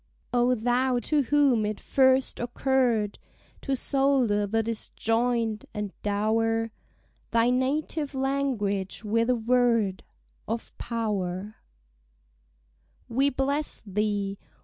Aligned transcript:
O 0.33 0.55
thou 0.55 0.97
to 0.97 1.21
whom 1.21 1.63
it 1.63 1.79
first 1.79 2.39
occurr'd 2.39 3.19
To 3.61 3.75
solder 3.75 4.47
the 4.47 4.63
disjoin'd, 4.63 5.67
and 5.75 5.93
dower 6.01 6.71
Thy 7.29 7.51
native 7.51 8.15
language 8.15 9.03
with 9.03 9.29
a 9.29 9.35
word 9.35 10.03
Of 10.47 10.75
power: 10.79 11.57
We 13.09 13.29
bless 13.29 13.83
thee! 13.85 14.39